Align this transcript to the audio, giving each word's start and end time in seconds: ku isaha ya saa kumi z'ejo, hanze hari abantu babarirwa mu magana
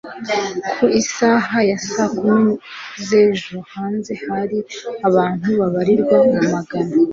ku 0.75 0.85
isaha 1.01 1.57
ya 1.69 1.77
saa 1.89 2.11
kumi 2.19 2.53
z'ejo, 3.07 3.57
hanze 3.73 4.11
hari 4.25 4.57
abantu 5.07 5.47
babarirwa 5.59 6.17
mu 6.33 6.41
magana 6.53 6.93